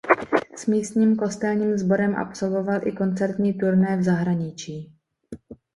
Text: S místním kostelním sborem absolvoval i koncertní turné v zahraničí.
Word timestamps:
S 0.55 0.65
místním 0.65 1.15
kostelním 1.15 1.77
sborem 1.77 2.15
absolvoval 2.15 2.87
i 2.87 2.91
koncertní 2.91 3.53
turné 3.53 3.97
v 3.97 4.03
zahraničí. 4.03 4.93